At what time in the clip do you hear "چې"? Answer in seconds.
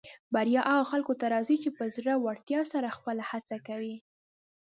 1.63-1.69